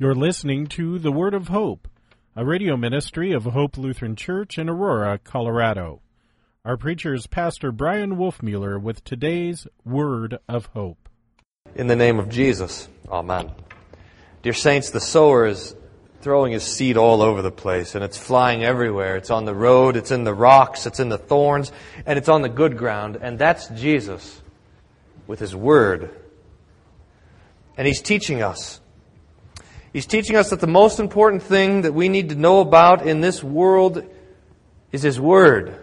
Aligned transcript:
You're 0.00 0.14
listening 0.14 0.68
to 0.68 1.00
The 1.00 1.10
Word 1.10 1.34
of 1.34 1.48
Hope, 1.48 1.88
a 2.36 2.44
radio 2.44 2.76
ministry 2.76 3.32
of 3.32 3.42
Hope 3.42 3.76
Lutheran 3.76 4.14
Church 4.14 4.56
in 4.56 4.68
Aurora, 4.68 5.18
Colorado. 5.18 6.02
Our 6.64 6.76
preacher 6.76 7.14
is 7.14 7.26
Pastor 7.26 7.72
Bryan 7.72 8.14
Wolfmueller 8.14 8.80
with 8.80 9.02
today's 9.02 9.66
Word 9.84 10.38
of 10.48 10.66
Hope. 10.66 11.08
In 11.74 11.88
the 11.88 11.96
name 11.96 12.20
of 12.20 12.28
Jesus, 12.28 12.88
Amen. 13.08 13.50
Dear 14.42 14.52
Saints, 14.52 14.90
the 14.90 15.00
sower 15.00 15.46
is 15.46 15.74
throwing 16.20 16.52
his 16.52 16.62
seed 16.62 16.96
all 16.96 17.20
over 17.20 17.42
the 17.42 17.50
place, 17.50 17.96
and 17.96 18.04
it's 18.04 18.16
flying 18.16 18.62
everywhere. 18.62 19.16
It's 19.16 19.32
on 19.32 19.46
the 19.46 19.54
road, 19.54 19.96
it's 19.96 20.12
in 20.12 20.22
the 20.22 20.32
rocks, 20.32 20.86
it's 20.86 21.00
in 21.00 21.08
the 21.08 21.18
thorns, 21.18 21.72
and 22.06 22.16
it's 22.16 22.28
on 22.28 22.42
the 22.42 22.48
good 22.48 22.78
ground, 22.78 23.18
and 23.20 23.36
that's 23.36 23.66
Jesus 23.70 24.42
with 25.26 25.40
his 25.40 25.56
Word. 25.56 26.16
And 27.76 27.84
he's 27.84 28.00
teaching 28.00 28.42
us 28.42 28.80
He's 29.92 30.06
teaching 30.06 30.36
us 30.36 30.50
that 30.50 30.60
the 30.60 30.66
most 30.66 31.00
important 31.00 31.42
thing 31.42 31.82
that 31.82 31.92
we 31.92 32.08
need 32.08 32.28
to 32.28 32.34
know 32.34 32.60
about 32.60 33.06
in 33.06 33.20
this 33.20 33.42
world 33.42 34.04
is 34.92 35.02
His 35.02 35.18
Word. 35.18 35.78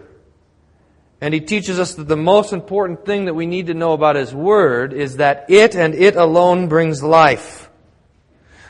And 1.22 1.34
He 1.34 1.42
teaches 1.42 1.80
us 1.80 1.96
that 1.96 2.08
the 2.08 2.18
most 2.18 2.54
important 2.54 3.06
thing 3.06 3.26
that 3.26 3.34
we 3.34 3.46
need 3.46 3.68
to 3.68 3.74
know 3.74 3.94
about 3.94 4.16
His 4.16 4.34
Word 4.34 4.94
is 4.94 5.18
that 5.18 5.46
it 5.50 5.76
and 5.76 5.96
it 5.96 6.16
alone 6.16 6.68
brings 6.68 7.02
life. 7.02 7.70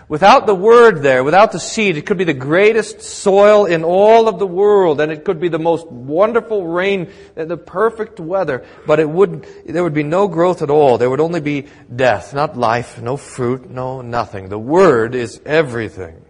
Without 0.08 0.46
the 0.46 0.54
word 0.54 1.02
there, 1.02 1.24
without 1.24 1.52
the 1.52 1.60
seed, 1.60 1.98
it 1.98 2.06
could 2.06 2.20
be 2.20 2.26
the 2.26 2.34
greatest 2.34 3.02
soil 3.02 3.66
in 3.66 3.84
all 3.84 4.28
of 4.28 4.38
the 4.38 4.46
world, 4.46 5.02
and 5.02 5.12
it 5.12 5.26
could 5.26 5.40
be 5.40 5.50
the 5.50 5.58
most 5.58 5.88
wonderful 5.88 6.68
rain, 6.68 7.12
uh, 7.36 7.46
the 7.46 7.58
perfect 7.58 8.20
weather, 8.20 8.64
but 8.86 9.00
it 9.00 9.10
would, 9.10 9.48
there 9.66 9.82
would 9.82 9.96
be 9.96 10.04
no 10.04 10.28
growth 10.28 10.62
at 10.62 10.70
all. 10.70 11.00
There 11.00 11.10
would 11.10 11.20
only 11.20 11.42
be 11.42 11.66
death, 11.94 12.36
not 12.36 12.56
life, 12.56 13.02
no 13.02 13.18
fruit, 13.18 13.68
no 13.68 14.02
nothing. 14.02 14.50
The 14.50 14.60
word 14.60 15.16
is 15.16 15.42
everything. 15.44 16.24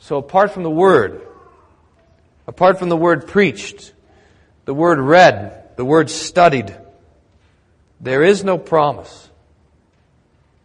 So 0.00 0.16
apart 0.16 0.50
from 0.50 0.64
the 0.64 0.70
word, 0.70 1.24
apart 2.48 2.80
from 2.80 2.88
the 2.88 2.96
word 2.96 3.28
preached, 3.28 3.92
the 4.64 4.74
word 4.74 4.98
read, 4.98 5.76
the 5.76 5.84
word 5.84 6.10
studied, 6.10 6.76
there 8.00 8.24
is 8.24 8.42
no 8.42 8.58
promise. 8.58 9.29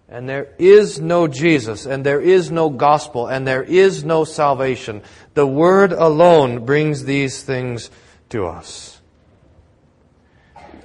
And 0.07 0.29
there 0.29 0.49
is 0.59 1.01
no 1.01 1.27
Jesus, 1.27 1.87
and 1.87 2.05
there 2.05 2.21
is 2.21 2.51
no 2.51 2.69
gospel, 2.69 3.27
and 3.27 3.47
there 3.47 3.63
is 3.63 4.03
no 4.03 4.23
salvation. 4.23 5.01
The 5.33 5.47
Word 5.47 5.91
alone 5.91 6.63
brings 6.63 7.05
these 7.05 7.41
things 7.41 7.89
to 8.29 8.45
us. 8.45 9.01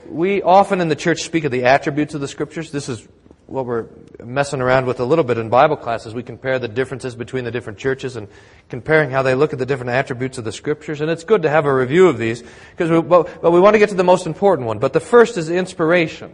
We 0.09 0.41
often 0.41 0.81
in 0.81 0.89
the 0.89 0.97
church 0.97 1.21
speak 1.23 1.45
of 1.45 1.53
the 1.53 1.65
attributes 1.65 2.15
of 2.15 2.23
the 2.23 2.29
Scriptures. 2.29 2.73
This 2.73 2.89
is 2.89 3.07
what 3.47 3.67
we're 3.67 3.87
messing 4.25 4.63
around 4.63 4.87
with 4.87 5.01
a 5.01 5.05
little 5.05 5.25
bit 5.25 5.37
in 5.37 5.51
Bible 5.51 5.77
classes. 5.77 6.15
We 6.15 6.23
compare 6.23 6.59
the 6.59 6.69
differences 6.69 7.15
between 7.15 7.45
the 7.45 7.51
different 7.51 7.79
churches 7.79 8.17
and 8.17 8.27
comparing 8.71 9.11
how 9.11 9.23
they 9.23 9.35
look 9.35 9.53
at 9.53 9.59
the 9.59 9.67
different 9.67 9.91
attributes 9.91 10.39
of 10.39 10.45
the 10.45 10.53
Scriptures. 10.53 11.03
And 11.03 11.11
it's 11.11 11.25
good 11.25 11.43
to 11.43 11.51
have 11.51 11.67
a 11.67 11.75
review 11.75 12.09
of 12.09 12.17
these, 12.17 12.43
because 12.71 12.91
we, 12.91 13.03
but 13.03 13.53
we 13.53 13.61
want 13.61 13.75
to 13.75 13.79
get 13.79 13.91
to 13.91 13.95
the 13.97 14.03
most 14.03 14.27
important 14.27 14.67
one. 14.67 14.79
But 14.79 14.95
the 14.95 15.01
first 15.01 15.37
is 15.37 15.51
inspiration. 15.51 16.33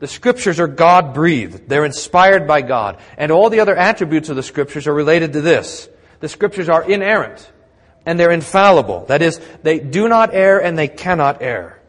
The 0.00 0.08
scriptures 0.08 0.58
are 0.58 0.66
God 0.66 1.14
breathed. 1.14 1.68
They're 1.68 1.84
inspired 1.84 2.46
by 2.46 2.62
God. 2.62 2.98
And 3.16 3.30
all 3.30 3.50
the 3.50 3.60
other 3.60 3.76
attributes 3.76 4.30
of 4.30 4.36
the 4.36 4.42
scriptures 4.42 4.86
are 4.86 4.94
related 4.94 5.34
to 5.34 5.42
this. 5.42 5.88
The 6.20 6.28
scriptures 6.28 6.68
are 6.68 6.82
inerrant 6.82 7.50
and 8.06 8.18
they're 8.18 8.30
infallible. 8.30 9.04
That 9.06 9.22
is, 9.22 9.40
they 9.62 9.78
do 9.78 10.08
not 10.08 10.34
err 10.34 10.58
and 10.60 10.76
they 10.76 10.88
cannot 10.88 11.42
err. 11.42 11.80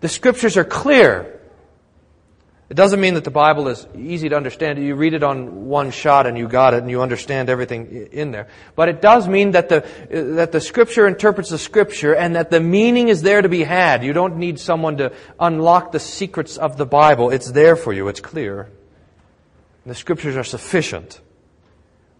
The 0.00 0.08
scriptures 0.08 0.56
are 0.56 0.64
clear 0.64 1.37
it 2.70 2.74
doesn't 2.74 3.00
mean 3.00 3.14
that 3.14 3.24
the 3.24 3.30
Bible 3.30 3.68
is 3.68 3.86
easy 3.96 4.28
to 4.28 4.36
understand. 4.36 4.78
You 4.78 4.94
read 4.94 5.14
it 5.14 5.22
on 5.22 5.68
one 5.68 5.90
shot 5.90 6.26
and 6.26 6.36
you 6.36 6.46
got 6.46 6.74
it 6.74 6.82
and 6.82 6.90
you 6.90 7.00
understand 7.00 7.48
everything 7.48 8.08
in 8.12 8.30
there. 8.30 8.48
But 8.76 8.90
it 8.90 9.00
does 9.00 9.26
mean 9.26 9.52
that 9.52 9.70
the, 9.70 9.86
that 10.10 10.52
the 10.52 10.60
Scripture 10.60 11.06
interprets 11.06 11.48
the 11.48 11.56
Scripture 11.56 12.14
and 12.14 12.36
that 12.36 12.50
the 12.50 12.60
meaning 12.60 13.08
is 13.08 13.22
there 13.22 13.40
to 13.40 13.48
be 13.48 13.64
had. 13.64 14.04
You 14.04 14.12
don't 14.12 14.36
need 14.36 14.60
someone 14.60 14.98
to 14.98 15.12
unlock 15.40 15.92
the 15.92 16.00
secrets 16.00 16.58
of 16.58 16.76
the 16.76 16.84
Bible. 16.84 17.30
It's 17.30 17.50
there 17.52 17.74
for 17.74 17.94
you. 17.94 18.08
It's 18.08 18.20
clear. 18.20 18.68
The 19.86 19.94
Scriptures 19.94 20.36
are 20.36 20.44
sufficient, 20.44 21.22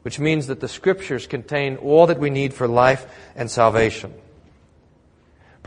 which 0.00 0.18
means 0.18 0.46
that 0.46 0.60
the 0.60 0.68
Scriptures 0.68 1.26
contain 1.26 1.76
all 1.76 2.06
that 2.06 2.18
we 2.18 2.30
need 2.30 2.54
for 2.54 2.66
life 2.66 3.04
and 3.36 3.50
salvation. 3.50 4.14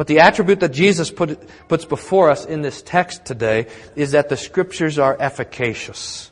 But 0.02 0.08
the 0.08 0.22
attribute 0.22 0.62
that 0.62 0.72
Jesus 0.74 1.12
put, 1.12 1.40
puts 1.68 1.86
before 1.86 2.32
us 2.32 2.44
in 2.44 2.64
this 2.64 2.82
text 2.82 3.24
today 3.24 3.68
is 3.96 4.14
that 4.14 4.30
the 4.30 4.36
Scriptures 4.36 4.98
are 4.98 5.16
efficacious, 5.20 6.32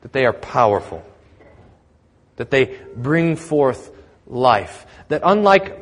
that 0.00 0.14
they 0.14 0.24
are 0.24 0.32
powerful, 0.32 1.04
that 2.36 2.50
they 2.50 2.78
bring 2.96 3.36
forth 3.36 3.90
life. 4.26 4.86
That 5.08 5.20
unlike, 5.26 5.78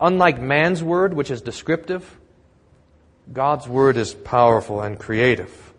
unlike 0.00 0.40
man's 0.40 0.84
word, 0.84 1.14
which 1.14 1.32
is 1.32 1.42
descriptive, 1.42 2.08
God's 3.32 3.66
word 3.66 3.96
is 3.96 4.14
powerful 4.14 4.82
and 4.82 4.96
creative, 4.96 5.74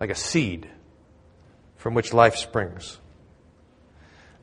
like 0.00 0.08
a 0.08 0.14
seed 0.14 0.66
from 1.76 1.92
which 1.92 2.14
life 2.14 2.36
springs. 2.36 2.96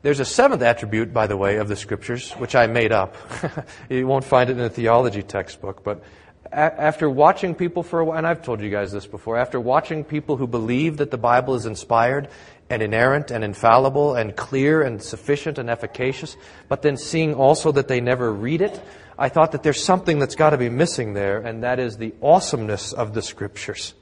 There's 0.00 0.20
a 0.20 0.24
seventh 0.24 0.62
attribute, 0.62 1.12
by 1.12 1.26
the 1.26 1.36
way, 1.36 1.56
of 1.56 1.66
the 1.66 1.74
scriptures, 1.74 2.30
which 2.34 2.54
I 2.54 2.68
made 2.68 2.92
up. 2.92 3.16
you 3.90 4.06
won't 4.06 4.24
find 4.24 4.48
it 4.48 4.56
in 4.56 4.64
a 4.64 4.70
theology 4.70 5.22
textbook, 5.24 5.82
but 5.82 6.04
a- 6.46 6.56
after 6.56 7.10
watching 7.10 7.56
people 7.56 7.82
for 7.82 7.98
a 7.98 8.04
while, 8.04 8.16
and 8.16 8.26
I've 8.26 8.42
told 8.42 8.60
you 8.60 8.70
guys 8.70 8.92
this 8.92 9.08
before, 9.08 9.36
after 9.36 9.58
watching 9.58 10.04
people 10.04 10.36
who 10.36 10.46
believe 10.46 10.98
that 10.98 11.10
the 11.10 11.18
Bible 11.18 11.56
is 11.56 11.66
inspired 11.66 12.28
and 12.70 12.80
inerrant 12.80 13.32
and 13.32 13.42
infallible 13.42 14.14
and 14.14 14.36
clear 14.36 14.82
and 14.82 15.02
sufficient 15.02 15.58
and 15.58 15.68
efficacious, 15.68 16.36
but 16.68 16.82
then 16.82 16.96
seeing 16.96 17.34
also 17.34 17.72
that 17.72 17.88
they 17.88 18.00
never 18.00 18.32
read 18.32 18.62
it, 18.62 18.80
I 19.18 19.28
thought 19.30 19.50
that 19.50 19.64
there's 19.64 19.82
something 19.82 20.20
that's 20.20 20.36
got 20.36 20.50
to 20.50 20.58
be 20.58 20.68
missing 20.68 21.14
there, 21.14 21.38
and 21.38 21.64
that 21.64 21.80
is 21.80 21.96
the 21.96 22.14
awesomeness 22.22 22.92
of 22.92 23.14
the 23.14 23.22
scriptures. 23.22 23.94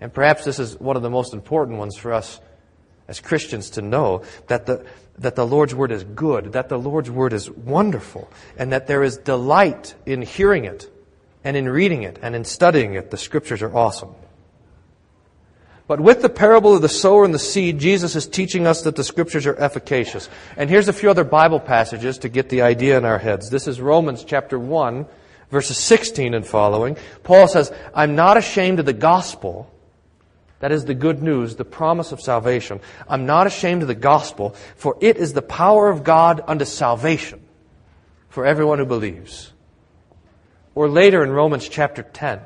And 0.00 0.12
perhaps 0.14 0.44
this 0.44 0.60
is 0.60 0.78
one 0.78 0.94
of 0.94 1.02
the 1.02 1.10
most 1.10 1.34
important 1.34 1.78
ones 1.78 1.96
for 1.96 2.12
us 2.12 2.40
as 3.08 3.20
Christians 3.20 3.70
to 3.70 3.82
know 3.82 4.22
that 4.46 4.66
the, 4.66 4.84
that 5.18 5.36
the 5.36 5.46
Lord's 5.46 5.74
Word 5.74 5.92
is 5.92 6.04
good, 6.04 6.52
that 6.52 6.68
the 6.68 6.78
Lord's 6.78 7.10
Word 7.10 7.32
is 7.32 7.50
wonderful, 7.50 8.30
and 8.56 8.72
that 8.72 8.86
there 8.86 9.02
is 9.02 9.18
delight 9.18 9.94
in 10.06 10.22
hearing 10.22 10.64
it, 10.64 10.90
and 11.42 11.56
in 11.56 11.68
reading 11.68 12.02
it, 12.02 12.18
and 12.22 12.34
in 12.34 12.44
studying 12.44 12.94
it. 12.94 13.10
The 13.10 13.16
Scriptures 13.16 13.62
are 13.62 13.74
awesome. 13.74 14.14
But 15.86 16.00
with 16.00 16.22
the 16.22 16.30
parable 16.30 16.74
of 16.74 16.80
the 16.80 16.88
sower 16.88 17.26
and 17.26 17.34
the 17.34 17.38
seed, 17.38 17.78
Jesus 17.78 18.16
is 18.16 18.26
teaching 18.26 18.66
us 18.66 18.82
that 18.82 18.96
the 18.96 19.04
Scriptures 19.04 19.46
are 19.46 19.56
efficacious. 19.56 20.30
And 20.56 20.70
here's 20.70 20.88
a 20.88 20.94
few 20.94 21.10
other 21.10 21.24
Bible 21.24 21.60
passages 21.60 22.18
to 22.18 22.30
get 22.30 22.48
the 22.48 22.62
idea 22.62 22.96
in 22.96 23.04
our 23.04 23.18
heads. 23.18 23.50
This 23.50 23.68
is 23.68 23.82
Romans 23.82 24.24
chapter 24.24 24.58
1, 24.58 25.04
verses 25.50 25.76
16 25.76 26.32
and 26.32 26.46
following. 26.46 26.96
Paul 27.22 27.48
says, 27.48 27.70
I'm 27.94 28.16
not 28.16 28.38
ashamed 28.38 28.80
of 28.80 28.86
the 28.86 28.94
gospel 28.94 29.70
that 30.60 30.72
is 30.72 30.84
the 30.84 30.94
good 30.94 31.22
news, 31.22 31.56
the 31.56 31.64
promise 31.64 32.12
of 32.12 32.20
salvation. 32.20 32.80
I'm 33.08 33.26
not 33.26 33.46
ashamed 33.46 33.82
of 33.82 33.88
the 33.88 33.94
gospel, 33.94 34.54
for 34.76 34.96
it 35.00 35.16
is 35.16 35.32
the 35.32 35.42
power 35.42 35.90
of 35.90 36.04
God 36.04 36.42
unto 36.46 36.64
salvation 36.64 37.40
for 38.28 38.46
everyone 38.46 38.78
who 38.78 38.86
believes. 38.86 39.52
Or 40.74 40.88
later 40.88 41.22
in 41.22 41.30
Romans 41.30 41.68
chapter 41.68 42.02
10, 42.02 42.40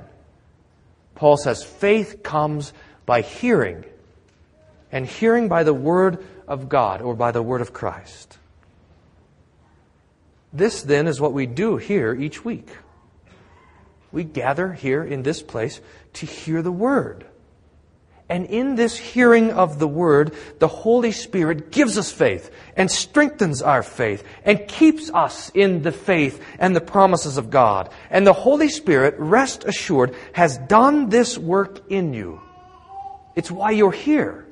Paul 1.15 1.37
says, 1.37 1.65
faith 1.65 2.23
comes 2.23 2.73
by 3.07 3.23
hearing, 3.23 3.85
and 4.93 5.07
hearing 5.07 5.49
by 5.49 5.65
the 5.65 5.75
word 5.75 6.25
of 6.47 6.69
God 6.69 7.03
or 7.03 7.15
by 7.15 7.31
the 7.33 7.43
word 7.43 7.61
of 7.61 7.73
Christ. 7.73 8.39
This 10.53 10.83
then 10.83 11.07
is 11.07 11.21
what 11.21 11.33
we 11.33 11.47
do 11.47 11.77
here 11.77 12.15
each 12.15 12.45
week. 12.45 12.69
We 14.11 14.25
gather 14.25 14.73
here 14.73 15.05
in 15.05 15.23
this 15.23 15.43
place 15.43 15.81
to 16.15 16.27
hear 16.27 16.63
the 16.63 16.73
word. 16.73 17.27
And 18.31 18.45
in 18.47 18.75
this 18.75 18.97
hearing 18.97 19.53
of 19.53 19.79
the 19.79 19.89
Word, 19.89 20.35
the 20.59 20.69
Holy 20.69 21.13
Spirit 21.13 21.73
gives 21.73 21.97
us 21.97 22.13
faith 22.13 22.51
and 22.77 22.91
strengthens 22.91 23.63
our 23.63 23.83
faith 23.83 24.23
and 24.45 24.69
keeps 24.69 25.11
us 25.11 25.51
in 25.55 25.81
the 25.81 25.93
faith 25.93 26.43
and 26.59 26.77
the 26.77 26.83
promises 26.83 27.39
of 27.39 27.49
God. 27.49 27.91
And 28.11 28.27
the 28.27 28.35
Holy 28.35 28.69
Spirit, 28.69 29.15
rest 29.19 29.65
assured, 29.65 30.15
has 30.33 30.59
done 30.59 31.09
this 31.09 31.39
work 31.39 31.91
in 31.91 32.13
you. 32.13 32.43
It's 33.35 33.51
why 33.51 33.71
you're 33.71 33.93
here. 33.93 34.47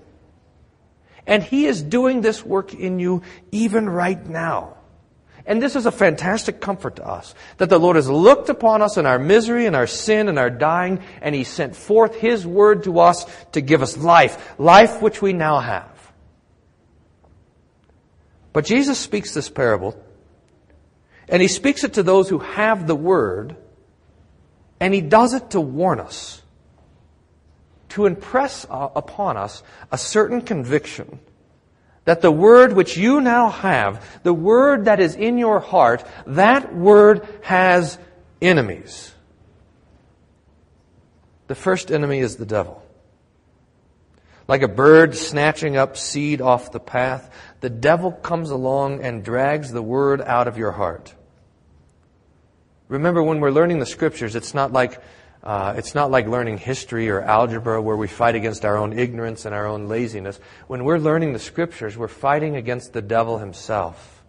And 1.26 1.42
He 1.42 1.66
is 1.66 1.82
doing 1.82 2.22
this 2.22 2.42
work 2.42 2.72
in 2.72 2.98
you 2.98 3.22
even 3.52 3.90
right 3.90 4.26
now. 4.26 4.75
And 5.46 5.62
this 5.62 5.76
is 5.76 5.86
a 5.86 5.92
fantastic 5.92 6.60
comfort 6.60 6.96
to 6.96 7.06
us 7.06 7.34
that 7.58 7.68
the 7.68 7.78
Lord 7.78 7.94
has 7.94 8.08
looked 8.08 8.48
upon 8.48 8.82
us 8.82 8.96
in 8.96 9.06
our 9.06 9.18
misery 9.18 9.66
and 9.66 9.76
our 9.76 9.86
sin 9.86 10.28
and 10.28 10.40
our 10.40 10.50
dying, 10.50 11.00
and 11.22 11.34
He 11.34 11.44
sent 11.44 11.76
forth 11.76 12.16
His 12.16 12.44
word 12.44 12.82
to 12.84 12.98
us 12.98 13.24
to 13.52 13.60
give 13.60 13.80
us 13.80 13.96
life, 13.96 14.58
life 14.58 15.00
which 15.00 15.22
we 15.22 15.32
now 15.32 15.60
have. 15.60 16.12
But 18.52 18.64
Jesus 18.64 18.98
speaks 18.98 19.34
this 19.34 19.48
parable, 19.48 20.02
and 21.28 21.40
He 21.40 21.48
speaks 21.48 21.84
it 21.84 21.94
to 21.94 22.02
those 22.02 22.28
who 22.28 22.38
have 22.40 22.88
the 22.88 22.96
word, 22.96 23.54
and 24.80 24.92
He 24.92 25.00
does 25.00 25.32
it 25.32 25.50
to 25.50 25.60
warn 25.60 26.00
us, 26.00 26.42
to 27.90 28.06
impress 28.06 28.66
upon 28.68 29.36
us 29.36 29.62
a 29.92 29.98
certain 29.98 30.40
conviction 30.40 31.20
that 32.06 32.22
the 32.22 32.30
word 32.30 32.72
which 32.72 32.96
you 32.96 33.20
now 33.20 33.50
have, 33.50 34.20
the 34.22 34.32
word 34.32 34.86
that 34.86 35.00
is 35.00 35.14
in 35.14 35.36
your 35.38 35.60
heart, 35.60 36.04
that 36.26 36.74
word 36.74 37.28
has 37.42 37.98
enemies. 38.40 39.12
The 41.48 41.56
first 41.56 41.90
enemy 41.90 42.20
is 42.20 42.36
the 42.36 42.46
devil. 42.46 42.82
Like 44.48 44.62
a 44.62 44.68
bird 44.68 45.16
snatching 45.16 45.76
up 45.76 45.96
seed 45.96 46.40
off 46.40 46.70
the 46.70 46.80
path, 46.80 47.28
the 47.60 47.70
devil 47.70 48.12
comes 48.12 48.50
along 48.50 49.02
and 49.02 49.24
drags 49.24 49.72
the 49.72 49.82
word 49.82 50.20
out 50.20 50.46
of 50.46 50.56
your 50.56 50.70
heart. 50.70 51.12
Remember, 52.88 53.20
when 53.20 53.40
we're 53.40 53.50
learning 53.50 53.80
the 53.80 53.86
scriptures, 53.86 54.36
it's 54.36 54.54
not 54.54 54.72
like 54.72 55.02
uh, 55.46 55.74
it's 55.76 55.94
not 55.94 56.10
like 56.10 56.26
learning 56.26 56.58
history 56.58 57.08
or 57.08 57.20
algebra 57.20 57.80
where 57.80 57.96
we 57.96 58.08
fight 58.08 58.34
against 58.34 58.64
our 58.64 58.76
own 58.76 58.92
ignorance 58.98 59.44
and 59.44 59.54
our 59.54 59.64
own 59.64 59.86
laziness. 59.86 60.40
When 60.66 60.82
we're 60.82 60.98
learning 60.98 61.34
the 61.34 61.38
scriptures, 61.38 61.96
we're 61.96 62.08
fighting 62.08 62.56
against 62.56 62.92
the 62.92 63.00
devil 63.00 63.38
himself. 63.38 64.24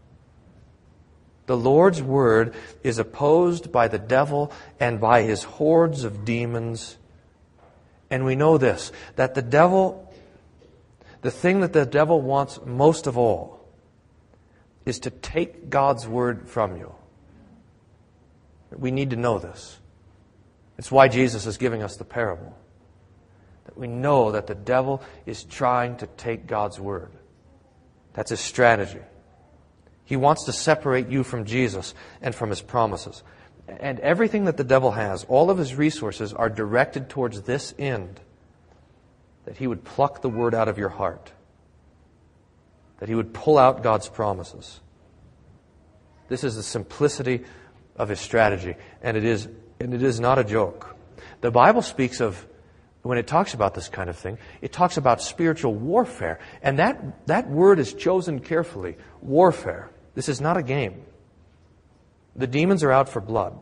The 1.47 1.57
Lord's 1.57 2.03
word 2.03 2.53
is 2.83 2.99
opposed 2.99 3.71
by 3.71 3.87
the 3.87 3.97
devil 3.97 4.51
and 4.79 5.01
by 5.01 5.23
his 5.23 5.41
hordes 5.41 6.03
of 6.03 6.23
demons. 6.23 6.97
And 8.11 8.23
we 8.23 8.35
know 8.35 8.59
this 8.59 8.91
that 9.15 9.33
the 9.33 9.41
devil, 9.41 10.13
the 11.23 11.31
thing 11.31 11.61
that 11.61 11.73
the 11.73 11.87
devil 11.87 12.21
wants 12.21 12.59
most 12.63 13.07
of 13.07 13.17
all, 13.17 13.67
is 14.85 14.99
to 14.99 15.09
take 15.09 15.71
God's 15.71 16.07
word 16.07 16.47
from 16.47 16.77
you. 16.77 16.93
We 18.69 18.91
need 18.91 19.09
to 19.09 19.15
know 19.15 19.39
this. 19.39 19.79
It's 20.77 20.91
why 20.91 21.07
Jesus 21.07 21.45
is 21.45 21.57
giving 21.57 21.83
us 21.83 21.97
the 21.97 22.05
parable. 22.05 22.55
That 23.65 23.77
we 23.77 23.87
know 23.87 24.31
that 24.31 24.47
the 24.47 24.55
devil 24.55 25.01
is 25.25 25.43
trying 25.43 25.97
to 25.97 26.07
take 26.07 26.47
God's 26.47 26.79
word. 26.79 27.11
That's 28.13 28.29
his 28.29 28.39
strategy. 28.39 29.01
He 30.05 30.15
wants 30.15 30.45
to 30.45 30.53
separate 30.53 31.09
you 31.09 31.23
from 31.23 31.45
Jesus 31.45 31.93
and 32.21 32.33
from 32.33 32.49
his 32.49 32.61
promises. 32.61 33.23
And 33.67 33.99
everything 33.99 34.45
that 34.45 34.57
the 34.57 34.63
devil 34.63 34.91
has, 34.91 35.25
all 35.25 35.49
of 35.49 35.57
his 35.57 35.75
resources 35.75 36.33
are 36.33 36.49
directed 36.49 37.09
towards 37.09 37.41
this 37.41 37.73
end 37.77 38.19
that 39.47 39.57
he 39.57 39.65
would 39.65 39.83
pluck 39.83 40.21
the 40.21 40.29
word 40.29 40.53
out 40.53 40.67
of 40.67 40.77
your 40.77 40.89
heart, 40.89 41.31
that 42.99 43.07
he 43.07 43.15
would 43.15 43.33
pull 43.33 43.57
out 43.57 43.81
God's 43.81 44.09
promises. 44.09 44.81
This 46.27 46.43
is 46.43 46.57
the 46.57 46.63
simplicity 46.63 47.45
of 47.95 48.09
his 48.09 48.19
strategy, 48.19 48.75
and 49.01 49.15
it 49.15 49.23
is, 49.23 49.47
and 49.79 49.93
it 49.93 50.03
is 50.03 50.19
not 50.19 50.39
a 50.39 50.43
joke. 50.43 50.95
The 51.41 51.51
Bible 51.51 51.81
speaks 51.81 52.19
of, 52.19 52.45
when 53.03 53.17
it 53.17 53.27
talks 53.27 53.53
about 53.53 53.73
this 53.73 53.87
kind 53.87 54.09
of 54.09 54.17
thing, 54.17 54.37
it 54.61 54.73
talks 54.73 54.97
about 54.97 55.21
spiritual 55.21 55.73
warfare, 55.73 56.39
and 56.61 56.79
that, 56.79 57.27
that 57.27 57.49
word 57.49 57.79
is 57.79 57.93
chosen 57.93 58.39
carefully 58.39 58.97
warfare. 59.21 59.89
This 60.13 60.29
is 60.29 60.41
not 60.41 60.57
a 60.57 60.63
game. 60.63 61.03
The 62.35 62.47
demons 62.47 62.83
are 62.83 62.91
out 62.91 63.09
for 63.09 63.21
blood. 63.21 63.59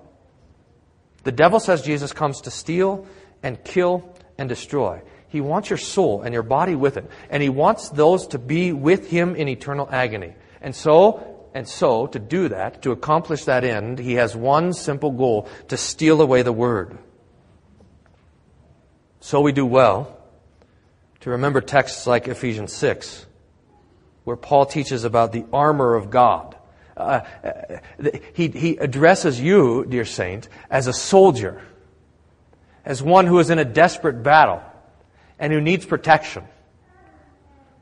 The 1.24 1.32
devil 1.32 1.60
says 1.60 1.82
Jesus 1.82 2.14
comes 2.14 2.42
to 2.42 2.52
steal 2.52 3.08
and 3.44 3.64
kill 3.64 4.16
and 4.38 4.48
destroy. 4.50 5.02
He 5.28 5.42
wants 5.42 5.70
your 5.70 5.78
soul 5.78 6.22
and 6.22 6.34
your 6.34 6.44
body 6.44 6.76
with 6.76 6.98
it. 6.98 7.10
And 7.30 7.44
he 7.44 7.50
wants 7.50 7.90
those 7.90 8.28
to 8.28 8.40
be 8.40 8.72
with 8.72 9.10
him 9.10 9.36
in 9.36 9.48
eternal 9.48 9.88
agony. 9.92 10.34
And 10.62 10.76
so, 10.76 11.35
and 11.56 11.69
so, 11.69 12.06
to 12.07 12.19
do 12.19 12.50
that, 12.50 12.81
to 12.81 12.92
accomplish 12.92 13.46
that 13.46 13.63
end, 13.63 13.98
he 13.98 14.16
has 14.16 14.36
one 14.36 14.74
simple 14.74 15.10
goal 15.10 15.48
to 15.69 15.78
steal 15.78 16.22
away 16.22 16.42
the 16.42 16.52
word. 16.52 16.98
So 19.22 19.40
we 19.40 19.54
do 19.54 19.66
well 19.66 20.22
to 21.22 21.30
remember 21.30 21.62
texts 21.62 22.06
like 22.06 22.28
Ephesians 22.28 22.74
6, 22.74 23.25
where 24.25 24.36
Paul 24.36 24.66
teaches 24.66 25.06
about 25.06 25.31
the 25.31 25.46
armor 25.54 25.96
of 25.96 26.10
God. 26.10 26.57
Uh, 26.98 27.22
uh 27.42 27.52
he, 28.34 28.50
he 28.50 28.75
addresses 28.75 29.40
you, 29.40 29.86
dear 29.88 30.04
saint, 30.04 30.50
as 30.69 30.88
a 30.88 30.94
soldier, 30.94 31.62
as 32.84 33.01
one 33.01 33.28
who 33.28 33.40
is 33.40 33.50
in 33.50 33.60
a 33.60 33.66
desperate 33.66 34.24
battle 34.24 34.62
and 35.40 35.54
who 35.54 35.62
needs 35.62 35.86
protection. 35.86 36.44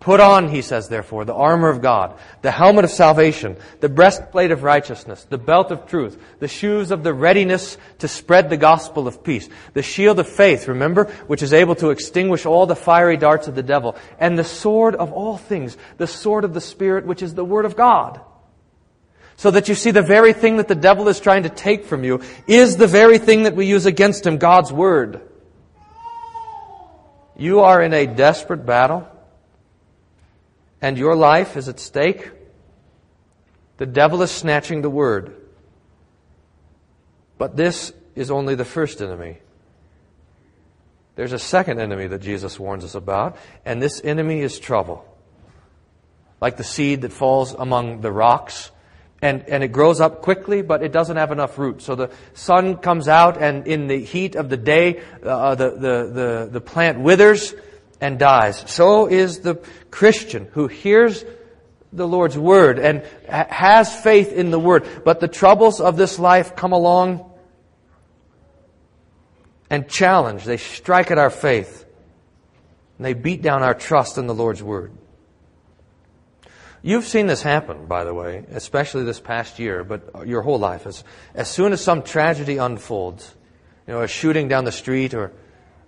Put 0.03 0.19
on, 0.19 0.49
he 0.49 0.61
says, 0.61 0.89
therefore, 0.89 1.23
the 1.23 1.33
armor 1.33 1.69
of 1.69 1.81
God, 1.81 2.19
the 2.41 2.51
helmet 2.51 2.83
of 2.83 2.91
salvation, 2.91 3.55
the 3.79 3.87
breastplate 3.87 4.51
of 4.51 4.61
righteousness, 4.61 5.23
the 5.29 5.37
belt 5.37 5.71
of 5.71 5.87
truth, 5.87 6.21
the 6.39 6.49
shoes 6.49 6.91
of 6.91 7.03
the 7.03 7.13
readiness 7.13 7.77
to 7.99 8.09
spread 8.09 8.49
the 8.49 8.57
gospel 8.57 9.07
of 9.07 9.23
peace, 9.23 9.47
the 9.73 9.81
shield 9.81 10.19
of 10.19 10.27
faith, 10.27 10.67
remember, 10.67 11.05
which 11.27 11.41
is 11.41 11.53
able 11.53 11.75
to 11.75 11.91
extinguish 11.91 12.45
all 12.45 12.65
the 12.65 12.75
fiery 12.75 13.15
darts 13.15 13.47
of 13.47 13.55
the 13.55 13.63
devil, 13.63 13.95
and 14.19 14.37
the 14.37 14.43
sword 14.43 14.93
of 14.93 15.13
all 15.13 15.37
things, 15.37 15.77
the 15.95 16.05
sword 16.05 16.43
of 16.43 16.53
the 16.53 16.59
Spirit, 16.59 17.05
which 17.05 17.23
is 17.23 17.33
the 17.33 17.45
word 17.45 17.63
of 17.63 17.77
God. 17.77 18.19
So 19.37 19.51
that 19.51 19.69
you 19.69 19.75
see 19.75 19.91
the 19.91 20.01
very 20.01 20.33
thing 20.33 20.57
that 20.57 20.67
the 20.67 20.75
devil 20.75 21.07
is 21.07 21.21
trying 21.21 21.43
to 21.43 21.49
take 21.49 21.85
from 21.85 22.03
you 22.03 22.21
is 22.45 22.75
the 22.75 22.87
very 22.87 23.19
thing 23.19 23.43
that 23.43 23.55
we 23.55 23.67
use 23.67 23.85
against 23.85 24.27
him, 24.27 24.37
God's 24.37 24.73
word. 24.73 25.21
You 27.37 27.61
are 27.61 27.81
in 27.81 27.93
a 27.93 28.05
desperate 28.05 28.65
battle 28.65 29.07
and 30.83 30.97
your 30.97 31.15
life 31.15 31.55
is 31.55 31.69
at 31.69 31.79
stake, 31.79 32.29
the 33.77 33.85
devil 33.85 34.21
is 34.21 34.29
snatching 34.29 34.81
the 34.81 34.89
word. 34.89 35.33
But 37.37 37.55
this 37.55 37.93
is 38.15 38.29
only 38.29 38.55
the 38.55 38.65
first 38.65 39.01
enemy. 39.01 39.37
There's 41.15 41.31
a 41.31 41.39
second 41.39 41.79
enemy 41.79 42.07
that 42.07 42.21
Jesus 42.21 42.59
warns 42.59 42.83
us 42.83 42.95
about, 42.95 43.37
and 43.65 43.81
this 43.81 44.01
enemy 44.03 44.41
is 44.41 44.59
trouble. 44.59 45.05
Like 46.41 46.57
the 46.57 46.65
seed 46.65 47.01
that 47.03 47.13
falls 47.13 47.53
among 47.53 48.01
the 48.01 48.11
rocks, 48.11 48.69
and, 49.21 49.47
and 49.47 49.63
it 49.63 49.69
grows 49.69 50.01
up 50.01 50.21
quickly, 50.21 50.61
but 50.61 50.83
it 50.83 50.91
doesn't 50.91 51.15
have 51.15 51.31
enough 51.31 51.57
root. 51.57 51.81
So 51.81 51.95
the 51.95 52.11
sun 52.33 52.75
comes 52.75 53.07
out, 53.07 53.41
and 53.41 53.65
in 53.67 53.87
the 53.87 54.03
heat 54.03 54.35
of 54.35 54.49
the 54.49 54.57
day, 54.57 55.01
uh, 55.23 55.55
the, 55.55 55.69
the, 55.69 56.11
the, 56.11 56.49
the 56.51 56.61
plant 56.61 56.99
withers, 56.99 57.53
and 58.03 58.19
dies. 58.19 58.61
So 58.67 59.07
is 59.07 59.39
the 59.39 59.55
Christian 59.89 60.49
who 60.51 60.67
hears 60.67 61.23
the 61.93 62.05
Lord's 62.05 62.37
word 62.37 62.77
and 62.77 63.01
has 63.29 63.95
faith 63.95 64.33
in 64.33 64.51
the 64.51 64.59
word, 64.59 64.85
but 65.05 65.21
the 65.21 65.29
troubles 65.29 65.79
of 65.79 65.95
this 65.95 66.19
life 66.19 66.53
come 66.53 66.73
along 66.73 67.31
and 69.69 69.87
challenge. 69.87 70.43
They 70.43 70.57
strike 70.57 71.11
at 71.11 71.17
our 71.17 71.29
faith. 71.29 71.85
And 72.97 73.05
they 73.05 73.13
beat 73.13 73.41
down 73.41 73.63
our 73.63 73.73
trust 73.73 74.17
in 74.17 74.27
the 74.27 74.35
Lord's 74.35 74.61
word. 74.61 74.91
You've 76.81 77.07
seen 77.07 77.27
this 77.27 77.41
happen, 77.41 77.85
by 77.85 78.03
the 78.03 78.13
way, 78.13 78.43
especially 78.51 79.05
this 79.05 79.21
past 79.21 79.59
year, 79.59 79.85
but 79.85 80.27
your 80.27 80.41
whole 80.41 80.59
life. 80.59 80.85
As, 80.85 81.05
as 81.33 81.49
soon 81.49 81.71
as 81.71 81.79
some 81.79 82.01
tragedy 82.01 82.57
unfolds, 82.57 83.33
you 83.87 83.93
know, 83.93 84.01
a 84.01 84.09
shooting 84.09 84.49
down 84.49 84.65
the 84.65 84.73
street 84.73 85.13
or 85.13 85.31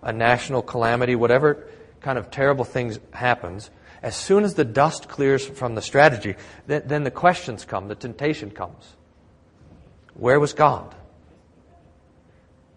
a 0.01 0.13
national 0.13 0.61
calamity, 0.61 1.15
whatever 1.15 1.67
kind 2.05 2.19
of 2.19 2.29
terrible 2.29 2.63
things 2.63 2.99
happens, 3.13 3.71
as 4.03 4.15
soon 4.15 4.43
as 4.43 4.53
the 4.53 4.63
dust 4.63 5.09
clears 5.09 5.43
from 5.43 5.73
the 5.73 5.81
strategy, 5.81 6.35
then, 6.67 6.83
then 6.85 7.03
the 7.03 7.09
questions 7.09 7.65
come, 7.65 7.87
the 7.87 7.95
temptation 7.95 8.51
comes. 8.51 8.93
Where 10.13 10.39
was 10.39 10.53
God? 10.53 10.93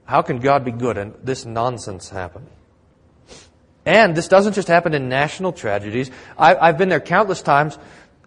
How 0.07 0.23
can 0.23 0.39
God 0.39 0.65
be 0.65 0.71
good 0.71 0.97
and 0.97 1.15
this 1.23 1.45
nonsense 1.45 2.09
happen? 2.09 2.47
And 3.85 4.17
this 4.17 4.29
doesn't 4.29 4.55
just 4.55 4.69
happen 4.69 4.95
in 4.95 5.11
national 5.11 5.53
tragedies. 5.53 6.11
I, 6.39 6.69
have 6.69 6.79
been 6.79 6.89
there 6.89 6.99
countless 6.99 7.43
times 7.43 7.77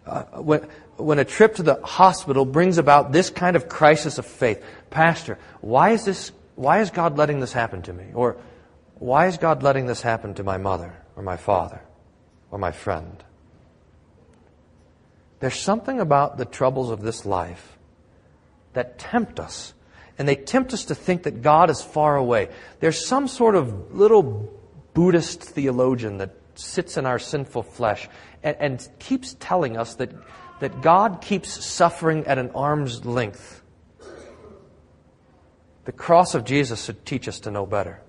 uh, 0.06 0.22
when, 0.40 0.68
when 0.98 1.18
a 1.18 1.24
trip 1.24 1.56
to 1.56 1.64
the 1.64 1.82
hospital 1.82 2.44
brings 2.44 2.78
about 2.78 3.10
this 3.10 3.28
kind 3.28 3.56
of 3.56 3.68
crisis 3.68 4.18
of 4.18 4.26
faith. 4.26 4.62
Pastor, 4.90 5.36
why 5.62 5.90
is 5.90 6.04
this, 6.04 6.30
why 6.54 6.80
is 6.80 6.92
God 6.92 7.18
letting 7.18 7.40
this 7.40 7.52
happen 7.52 7.82
to 7.82 7.92
me? 7.92 8.04
Or, 8.14 8.36
why 9.02 9.26
is 9.26 9.36
God 9.36 9.64
letting 9.64 9.86
this 9.86 10.00
happen 10.02 10.34
to 10.34 10.44
my 10.44 10.58
mother 10.58 10.94
or 11.16 11.24
my 11.24 11.36
father 11.36 11.82
or 12.52 12.58
my 12.58 12.70
friend? 12.70 13.22
There's 15.40 15.58
something 15.58 15.98
about 15.98 16.38
the 16.38 16.44
troubles 16.44 16.90
of 16.90 17.02
this 17.02 17.26
life 17.26 17.76
that 18.74 19.00
tempt 19.00 19.40
us. 19.40 19.74
And 20.18 20.28
they 20.28 20.36
tempt 20.36 20.72
us 20.72 20.84
to 20.84 20.94
think 20.94 21.24
that 21.24 21.42
God 21.42 21.68
is 21.68 21.82
far 21.82 22.16
away. 22.16 22.50
There's 22.78 23.04
some 23.04 23.26
sort 23.26 23.56
of 23.56 23.92
little 23.92 24.48
Buddhist 24.94 25.42
theologian 25.42 26.18
that 26.18 26.36
sits 26.54 26.96
in 26.96 27.04
our 27.04 27.18
sinful 27.18 27.64
flesh 27.64 28.08
and, 28.44 28.56
and 28.60 28.88
keeps 29.00 29.34
telling 29.40 29.76
us 29.76 29.96
that, 29.96 30.12
that 30.60 30.80
God 30.80 31.20
keeps 31.20 31.50
suffering 31.64 32.24
at 32.26 32.38
an 32.38 32.50
arm's 32.50 33.04
length. 33.04 33.62
The 35.86 35.92
cross 35.92 36.36
of 36.36 36.44
Jesus 36.44 36.84
should 36.84 37.04
teach 37.04 37.26
us 37.26 37.40
to 37.40 37.50
know 37.50 37.66
better. 37.66 38.00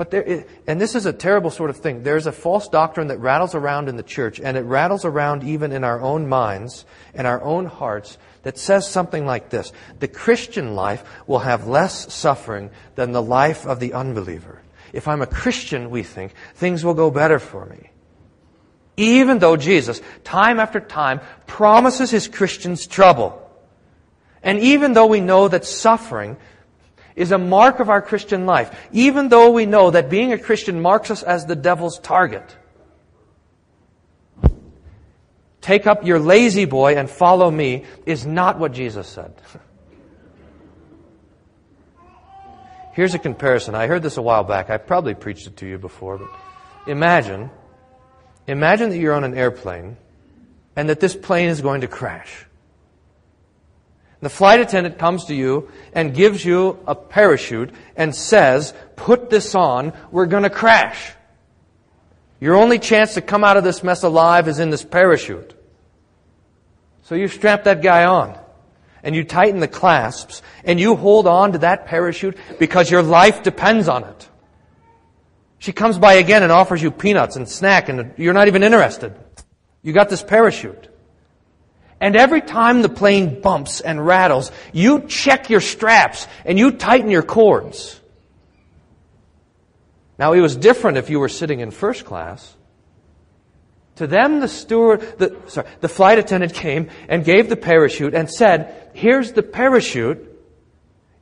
But 0.00 0.10
there, 0.10 0.22
is, 0.22 0.44
and 0.66 0.80
this 0.80 0.94
is 0.94 1.04
a 1.04 1.12
terrible 1.12 1.50
sort 1.50 1.68
of 1.68 1.76
thing. 1.76 2.04
There's 2.04 2.26
a 2.26 2.32
false 2.32 2.68
doctrine 2.68 3.08
that 3.08 3.18
rattles 3.18 3.54
around 3.54 3.86
in 3.86 3.98
the 3.98 4.02
church, 4.02 4.40
and 4.40 4.56
it 4.56 4.62
rattles 4.62 5.04
around 5.04 5.44
even 5.44 5.72
in 5.72 5.84
our 5.84 6.00
own 6.00 6.26
minds 6.26 6.86
and 7.12 7.26
our 7.26 7.42
own 7.42 7.66
hearts 7.66 8.16
that 8.42 8.56
says 8.56 8.88
something 8.88 9.26
like 9.26 9.50
this. 9.50 9.74
The 9.98 10.08
Christian 10.08 10.74
life 10.74 11.04
will 11.26 11.40
have 11.40 11.68
less 11.68 12.14
suffering 12.14 12.70
than 12.94 13.12
the 13.12 13.20
life 13.20 13.66
of 13.66 13.78
the 13.78 13.92
unbeliever. 13.92 14.62
if 14.94 15.06
I'm 15.06 15.20
a 15.20 15.26
Christian, 15.26 15.90
we 15.90 16.02
think, 16.02 16.32
things 16.54 16.82
will 16.82 16.94
go 16.94 17.10
better 17.10 17.38
for 17.38 17.66
me. 17.66 17.90
Even 18.96 19.38
though 19.38 19.58
Jesus, 19.58 20.00
time 20.24 20.58
after 20.60 20.80
time, 20.80 21.20
promises 21.46 22.10
his 22.10 22.26
Christians 22.26 22.86
trouble. 22.86 23.38
And 24.42 24.60
even 24.60 24.94
though 24.94 25.08
we 25.08 25.20
know 25.20 25.46
that 25.48 25.66
suffering 25.66 26.38
is 27.16 27.32
a 27.32 27.38
mark 27.38 27.80
of 27.80 27.88
our 27.88 28.02
Christian 28.02 28.46
life, 28.46 28.70
even 28.92 29.28
though 29.28 29.50
we 29.50 29.66
know 29.66 29.90
that 29.90 30.10
being 30.10 30.32
a 30.32 30.38
Christian 30.38 30.80
marks 30.80 31.10
us 31.10 31.22
as 31.22 31.46
the 31.46 31.56
devil's 31.56 31.98
target, 31.98 32.56
take 35.60 35.86
up 35.86 36.04
your 36.04 36.18
lazy 36.18 36.64
boy 36.64 36.96
and 36.96 37.10
follow 37.10 37.50
me 37.50 37.84
is 38.06 38.26
not 38.26 38.58
what 38.58 38.72
Jesus 38.72 39.06
said. 39.08 39.34
Here's 42.92 43.14
a 43.14 43.18
comparison. 43.18 43.74
I 43.74 43.86
heard 43.86 44.02
this 44.02 44.16
a 44.16 44.22
while 44.22 44.44
back. 44.44 44.68
I 44.68 44.76
probably 44.76 45.14
preached 45.14 45.46
it 45.46 45.56
to 45.58 45.66
you 45.66 45.78
before, 45.78 46.18
but 46.18 46.28
imagine, 46.86 47.50
imagine 48.46 48.90
that 48.90 48.98
you're 48.98 49.14
on 49.14 49.24
an 49.24 49.36
airplane 49.36 49.96
and 50.76 50.88
that 50.88 51.00
this 51.00 51.14
plane 51.14 51.48
is 51.48 51.60
going 51.60 51.82
to 51.82 51.88
crash. 51.88 52.46
The 54.20 54.28
flight 54.28 54.60
attendant 54.60 54.98
comes 54.98 55.26
to 55.26 55.34
you 55.34 55.70
and 55.94 56.14
gives 56.14 56.44
you 56.44 56.78
a 56.86 56.94
parachute 56.94 57.72
and 57.96 58.14
says, 58.14 58.74
put 58.96 59.30
this 59.30 59.54
on, 59.54 59.94
we're 60.10 60.26
going 60.26 60.42
to 60.42 60.50
crash. 60.50 61.12
Your 62.40 62.56
only 62.56 62.78
chance 62.78 63.14
to 63.14 63.22
come 63.22 63.44
out 63.44 63.56
of 63.56 63.64
this 63.64 63.82
mess 63.82 64.02
alive 64.02 64.48
is 64.48 64.58
in 64.58 64.70
this 64.70 64.84
parachute. 64.84 65.54
So 67.02 67.14
you 67.14 67.28
strap 67.28 67.64
that 67.64 67.82
guy 67.82 68.04
on 68.04 68.38
and 69.02 69.14
you 69.14 69.24
tighten 69.24 69.60
the 69.60 69.68
clasps 69.68 70.42
and 70.64 70.78
you 70.78 70.96
hold 70.96 71.26
on 71.26 71.52
to 71.52 71.58
that 71.58 71.86
parachute 71.86 72.36
because 72.58 72.90
your 72.90 73.02
life 73.02 73.42
depends 73.42 73.88
on 73.88 74.04
it. 74.04 74.28
She 75.58 75.72
comes 75.72 75.98
by 75.98 76.14
again 76.14 76.42
and 76.42 76.52
offers 76.52 76.82
you 76.82 76.90
peanuts 76.90 77.36
and 77.36 77.48
snack 77.48 77.88
and 77.88 78.14
you're 78.16 78.34
not 78.34 78.48
even 78.48 78.62
interested. 78.62 79.14
You 79.82 79.92
got 79.92 80.08
this 80.10 80.22
parachute. 80.22 80.88
And 82.00 82.16
every 82.16 82.40
time 82.40 82.80
the 82.80 82.88
plane 82.88 83.42
bumps 83.42 83.80
and 83.80 84.04
rattles, 84.04 84.50
you 84.72 85.06
check 85.06 85.50
your 85.50 85.60
straps 85.60 86.26
and 86.46 86.58
you 86.58 86.72
tighten 86.72 87.10
your 87.10 87.22
cords. 87.22 88.00
Now, 90.18 90.32
it 90.32 90.40
was 90.40 90.56
different 90.56 90.96
if 90.96 91.10
you 91.10 91.20
were 91.20 91.28
sitting 91.28 91.60
in 91.60 91.70
first 91.70 92.04
class. 92.04 92.56
To 93.96 94.06
them, 94.06 94.40
the 94.40 94.48
steward, 94.48 95.00
the, 95.18 95.36
sorry, 95.46 95.68
the 95.80 95.88
flight 95.88 96.18
attendant 96.18 96.54
came 96.54 96.88
and 97.08 97.22
gave 97.22 97.50
the 97.50 97.56
parachute 97.56 98.14
and 98.14 98.30
said, 98.30 98.90
here's 98.94 99.32
the 99.32 99.42
parachute. 99.42 100.26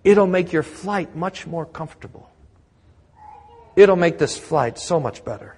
It'll 0.05 0.29
make 0.29 0.53
your 0.53 0.63
flight 0.63 1.17
much 1.17 1.45
more 1.45 1.67
comfortable. 1.67 2.31
It'll 3.75 3.97
make 3.97 4.19
this 4.19 4.39
flight 4.39 4.79
so 4.79 5.01
much 5.01 5.25
better. 5.25 5.58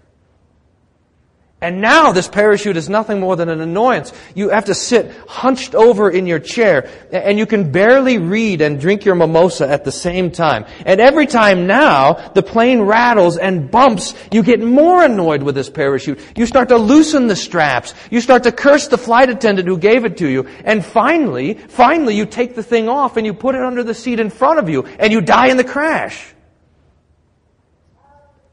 And 1.62 1.82
now 1.82 2.12
this 2.12 2.26
parachute 2.26 2.78
is 2.78 2.88
nothing 2.88 3.20
more 3.20 3.36
than 3.36 3.50
an 3.50 3.60
annoyance. 3.60 4.14
You 4.34 4.48
have 4.48 4.64
to 4.66 4.74
sit 4.74 5.12
hunched 5.28 5.74
over 5.74 6.10
in 6.10 6.26
your 6.26 6.38
chair 6.38 6.88
and 7.12 7.38
you 7.38 7.44
can 7.44 7.70
barely 7.70 8.16
read 8.16 8.62
and 8.62 8.80
drink 8.80 9.04
your 9.04 9.14
mimosa 9.14 9.68
at 9.68 9.84
the 9.84 9.92
same 9.92 10.30
time. 10.30 10.64
And 10.86 11.02
every 11.02 11.26
time 11.26 11.66
now 11.66 12.14
the 12.30 12.42
plane 12.42 12.80
rattles 12.80 13.36
and 13.36 13.70
bumps, 13.70 14.14
you 14.32 14.42
get 14.42 14.62
more 14.62 15.04
annoyed 15.04 15.42
with 15.42 15.54
this 15.54 15.68
parachute. 15.68 16.18
You 16.34 16.46
start 16.46 16.70
to 16.70 16.78
loosen 16.78 17.26
the 17.26 17.36
straps. 17.36 17.92
You 18.10 18.22
start 18.22 18.44
to 18.44 18.52
curse 18.52 18.88
the 18.88 18.98
flight 18.98 19.28
attendant 19.28 19.68
who 19.68 19.76
gave 19.76 20.06
it 20.06 20.16
to 20.18 20.28
you. 20.28 20.48
And 20.64 20.82
finally, 20.82 21.54
finally 21.54 22.16
you 22.16 22.24
take 22.24 22.54
the 22.54 22.62
thing 22.62 22.88
off 22.88 23.18
and 23.18 23.26
you 23.26 23.34
put 23.34 23.54
it 23.54 23.60
under 23.60 23.84
the 23.84 23.94
seat 23.94 24.18
in 24.18 24.30
front 24.30 24.60
of 24.60 24.70
you 24.70 24.84
and 24.84 25.12
you 25.12 25.20
die 25.20 25.48
in 25.48 25.58
the 25.58 25.64
crash. 25.64 26.34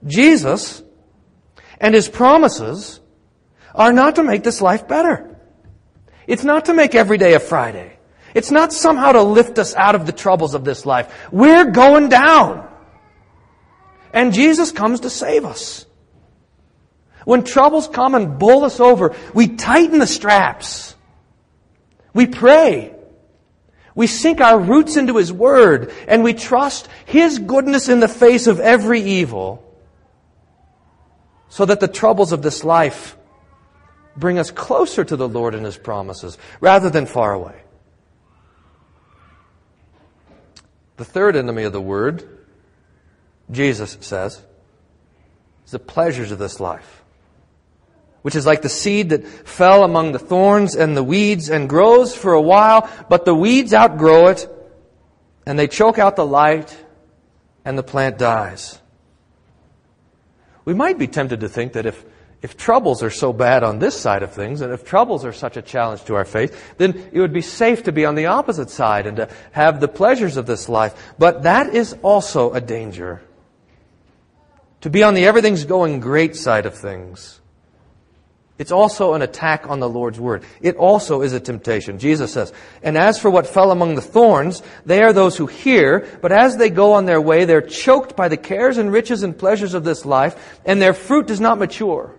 Jesus 0.05 0.83
and 1.79 1.93
his 1.93 2.07
promises 2.07 2.99
are 3.75 3.93
not 3.93 4.15
to 4.15 4.23
make 4.23 4.43
this 4.43 4.61
life 4.61 4.87
better. 4.87 5.35
It's 6.25 6.43
not 6.43 6.65
to 6.65 6.73
make 6.73 6.95
every 6.95 7.17
day 7.17 7.33
a 7.33 7.39
Friday. 7.39 7.97
It's 8.33 8.51
not 8.51 8.73
somehow 8.73 9.13
to 9.13 9.21
lift 9.21 9.57
us 9.59 9.75
out 9.75 9.95
of 9.95 10.05
the 10.05 10.11
troubles 10.11 10.53
of 10.53 10.63
this 10.63 10.85
life. 10.85 11.11
We're 11.31 11.71
going 11.71 12.09
down. 12.09 12.67
And 14.13 14.33
Jesus 14.33 14.71
comes 14.71 15.01
to 15.01 15.09
save 15.09 15.45
us. 15.45 15.85
When 17.25 17.43
troubles 17.43 17.87
come 17.87 18.15
and 18.15 18.39
bowl 18.39 18.63
us 18.63 18.79
over, 18.79 19.15
we 19.33 19.49
tighten 19.55 19.99
the 19.99 20.07
straps. 20.07 20.95
We 22.13 22.25
pray. 22.25 22.95
We 23.95 24.07
sink 24.07 24.39
our 24.39 24.59
roots 24.59 24.97
into 24.97 25.17
His 25.17 25.33
Word 25.33 25.91
and 26.07 26.23
we 26.23 26.33
trust 26.33 26.87
His 27.05 27.39
goodness 27.39 27.89
in 27.89 27.99
the 27.99 28.07
face 28.07 28.47
of 28.47 28.59
every 28.59 29.01
evil 29.01 29.66
so 31.49 31.65
that 31.65 31.79
the 31.79 31.87
troubles 31.87 32.31
of 32.31 32.41
this 32.41 32.63
life 32.63 33.17
bring 34.15 34.39
us 34.39 34.51
closer 34.51 35.03
to 35.03 35.15
the 35.15 35.27
Lord 35.27 35.55
and 35.55 35.65
His 35.65 35.77
promises 35.77 36.37
rather 36.59 36.89
than 36.89 37.05
far 37.05 37.33
away. 37.33 37.61
The 40.97 41.05
third 41.05 41.35
enemy 41.35 41.63
of 41.63 41.73
the 41.73 41.81
Word, 41.81 42.27
Jesus 43.51 43.97
says, 44.01 44.41
is 45.65 45.71
the 45.71 45.79
pleasures 45.79 46.31
of 46.31 46.39
this 46.39 46.59
life, 46.59 47.03
which 48.23 48.35
is 48.35 48.45
like 48.45 48.63
the 48.63 48.69
seed 48.69 49.09
that 49.09 49.25
fell 49.27 49.83
among 49.83 50.11
the 50.11 50.19
thorns 50.19 50.75
and 50.75 50.97
the 50.97 51.03
weeds 51.03 51.49
and 51.49 51.69
grows 51.69 52.15
for 52.15 52.33
a 52.33 52.41
while, 52.41 52.89
but 53.09 53.25
the 53.25 53.35
weeds 53.35 53.73
outgrow 53.73 54.27
it 54.27 54.49
and 55.45 55.57
they 55.57 55.67
choke 55.67 55.99
out 55.99 56.15
the 56.15 56.25
light 56.25 56.75
and 57.63 57.77
the 57.77 57.83
plant 57.83 58.17
dies. 58.17 58.79
We 60.67 60.73
might 60.73 60.97
be 60.97 61.07
tempted 61.07 61.39
to 61.39 61.47
think 61.47 61.71
that 61.73 61.85
if, 61.85 62.03
if 62.41 62.57
troubles 62.57 63.01
are 63.01 63.09
so 63.09 63.31
bad 63.31 63.63
on 63.63 63.79
this 63.79 63.97
side 63.97 64.21
of 64.21 64.33
things, 64.33 64.59
and 64.59 64.73
if 64.73 64.83
troubles 64.83 65.23
are 65.23 65.31
such 65.31 65.55
a 65.55 65.61
challenge 65.61 66.03
to 66.03 66.15
our 66.15 66.25
faith, 66.25 66.75
then 66.77 67.09
it 67.13 67.21
would 67.21 67.31
be 67.31 67.39
safe 67.41 67.83
to 67.83 67.93
be 67.93 68.05
on 68.05 68.15
the 68.15 68.25
opposite 68.25 68.69
side 68.69 69.07
and 69.07 69.15
to 69.15 69.29
have 69.53 69.79
the 69.79 69.87
pleasures 69.87 70.35
of 70.35 70.45
this 70.45 70.67
life. 70.67 71.13
But 71.17 71.43
that 71.43 71.73
is 71.73 71.95
also 72.03 72.51
a 72.51 72.59
danger. 72.59 73.21
To 74.81 74.89
be 74.89 75.03
on 75.03 75.13
the 75.13 75.25
everything's 75.25 75.63
going 75.63 76.01
great 76.01 76.35
side 76.35 76.65
of 76.65 76.75
things. 76.77 77.39
It's 78.57 78.71
also 78.71 79.13
an 79.13 79.21
attack 79.21 79.69
on 79.69 79.79
the 79.79 79.89
Lord's 79.89 80.19
word. 80.19 80.43
It 80.61 80.77
also 80.77 81.21
is 81.21 81.33
a 81.33 81.39
temptation. 81.39 81.99
Jesus 81.99 82.33
says, 82.33 82.51
And 82.81 82.97
as 82.97 83.19
for 83.19 83.29
what 83.29 83.45
fell 83.45 83.71
among 83.71 83.95
the 83.95 84.01
thorns, 84.01 84.63
they 84.85 85.03
are 85.03 85.13
those 85.13 85.37
who 85.37 85.45
hear, 85.45 86.07
but 86.21 86.31
as 86.31 86.57
they 86.57 86.71
go 86.71 86.93
on 86.93 87.05
their 87.05 87.21
way, 87.21 87.45
they're 87.45 87.61
choked 87.61 88.15
by 88.15 88.29
the 88.29 88.37
cares 88.37 88.79
and 88.79 88.91
riches 88.91 89.21
and 89.21 89.37
pleasures 89.37 89.75
of 89.75 89.83
this 89.83 90.05
life, 90.05 90.59
and 90.65 90.81
their 90.81 90.95
fruit 90.95 91.27
does 91.27 91.39
not 91.39 91.59
mature. 91.59 92.15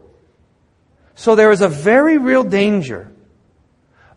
So 1.16 1.35
there 1.35 1.50
is 1.50 1.61
a 1.61 1.68
very 1.68 2.18
real 2.18 2.45
danger 2.45 3.11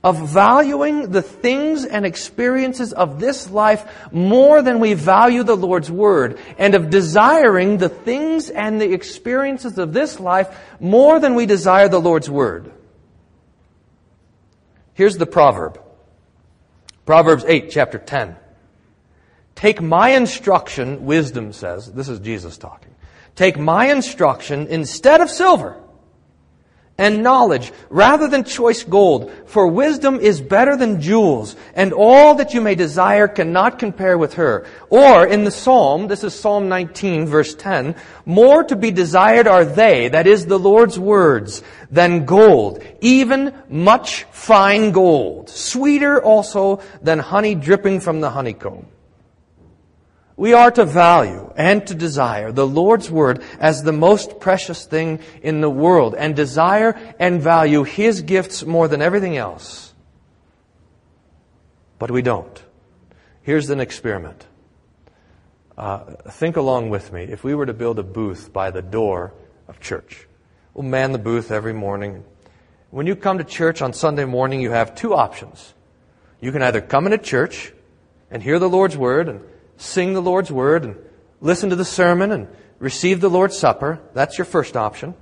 of 0.04 0.30
valuing 0.30 1.12
the 1.12 1.22
things 1.22 1.86
and 1.86 2.06
experiences 2.06 2.92
of 2.92 3.20
this 3.20 3.50
life 3.50 3.86
more 4.12 4.62
than 4.62 4.80
we 4.80 4.94
value 4.94 5.44
the 5.44 5.56
Lord's 5.56 5.92
Word, 5.92 6.40
and 6.58 6.74
of 6.74 6.90
desiring 6.90 7.78
the 7.78 7.90
things 7.90 8.50
and 8.50 8.82
the 8.82 8.92
experiences 8.92 9.78
of 9.78 9.94
this 9.94 10.20
life 10.20 10.58
more 10.80 11.20
than 11.20 11.36
we 11.36 11.46
desire 11.46 11.88
the 11.88 12.00
Lord's 12.00 12.30
Word. 12.30 12.72
Here's 14.94 15.18
the 15.18 15.26
proverb. 15.26 15.82
Proverbs 17.06 17.44
8, 17.48 17.70
chapter 17.72 17.98
10. 17.98 18.36
Take 19.56 19.82
my 19.82 20.10
instruction, 20.10 21.06
wisdom 21.06 21.54
says, 21.54 21.92
this 21.92 22.10
is 22.10 22.20
Jesus 22.20 22.58
talking. 22.58 22.94
Take 23.36 23.58
my 23.58 23.92
instruction 23.92 24.68
instead 24.68 25.22
of 25.22 25.30
silver 25.30 25.81
and 27.02 27.24
knowledge 27.24 27.74
rather 27.90 28.28
than 28.28 28.44
choice 28.44 28.84
gold. 28.84 29.32
For 29.48 29.66
wisdom 29.66 30.20
is 30.20 30.40
better 30.40 30.78
than 30.78 31.02
jewels, 31.02 31.56
and 31.74 31.94
all 31.94 32.36
that 32.36 32.54
you 32.54 32.62
may 32.62 32.76
desire 32.76 33.28
cannot 33.28 33.80
compare 33.80 34.20
with 34.20 34.36
her. 34.36 34.68
Or 34.92 35.26
in 35.26 35.44
the 35.44 35.50
Psalm, 35.50 36.08
this 36.08 36.24
is 36.24 36.40
Psalm 36.40 36.70
19 36.70 37.26
verse 37.26 37.56
10, 37.56 37.96
more 38.26 38.64
to 38.66 38.76
be 38.76 38.92
desired 38.92 39.48
are 39.48 39.66
they, 39.66 40.10
that 40.10 40.28
is 40.28 40.46
the 40.46 40.60
Lord's 40.60 41.00
words, 41.00 41.64
than 41.90 42.26
gold, 42.26 42.84
even 43.02 43.52
much 43.68 44.26
fine 44.26 44.92
gold, 44.92 45.50
sweeter 45.50 46.22
also 46.22 46.82
than 47.02 47.18
honey 47.18 47.56
dripping 47.56 48.00
from 48.00 48.22
the 48.22 48.30
honeycomb. 48.30 48.86
We 50.42 50.54
are 50.54 50.72
to 50.72 50.86
value 50.86 51.54
and 51.56 51.86
to 51.86 51.94
desire 51.94 52.52
the 52.52 52.66
Lord's 52.66 53.12
Word 53.12 53.44
as 53.60 53.84
the 53.84 53.92
most 53.92 54.40
precious 54.40 54.88
thing 54.88 55.20
in 55.44 55.62
the 55.62 55.70
world 55.70 56.16
and 56.16 56.36
desire 56.36 57.00
and 57.20 57.40
value 57.40 57.84
His 57.84 58.24
gifts 58.24 58.66
more 58.66 58.88
than 58.88 59.04
everything 59.04 59.38
else. 59.38 59.94
But 62.00 62.10
we 62.10 62.24
don't. 62.24 62.60
Here's 63.44 63.70
an 63.70 63.80
experiment. 63.80 64.48
Uh, 65.78 66.16
think 66.32 66.58
along 66.58 66.90
with 66.90 67.14
me. 67.14 67.22
If 67.22 67.44
we 67.44 67.54
were 67.54 67.68
to 67.68 67.74
build 67.74 68.00
a 68.00 68.04
booth 68.04 68.52
by 68.52 68.72
the 68.72 68.82
door 68.82 69.36
of 69.68 69.80
church, 69.80 70.28
we'll 70.74 70.88
man 70.88 71.12
the 71.12 71.20
booth 71.20 71.52
every 71.52 71.74
morning. 71.74 72.24
When 72.90 73.06
you 73.06 73.16
come 73.16 73.38
to 73.38 73.44
church 73.44 73.84
on 73.84 73.94
Sunday 73.94 74.26
morning, 74.26 74.60
you 74.60 74.72
have 74.72 74.96
two 74.96 75.14
options. 75.14 75.76
You 76.40 76.52
can 76.52 76.64
either 76.64 76.82
come 76.82 77.06
into 77.06 77.20
church 77.20 77.74
and 78.32 78.42
hear 78.42 78.58
the 78.58 78.70
Lord's 78.70 78.98
Word 78.98 79.30
and 79.30 79.42
sing 79.82 80.14
the 80.14 80.22
Lord's 80.22 80.52
Word 80.52 80.86
and 80.86 80.96
listen 81.42 81.72
to 81.72 81.76
the 81.76 81.86
sermon 81.86 82.32
and 82.32 82.48
receive 82.80 83.20
the 83.20 83.30
Lord's 83.30 83.58
Supper. 83.58 84.00
That's 84.14 84.38
your 84.38 84.46
first 84.46 84.78
option. 84.78 85.16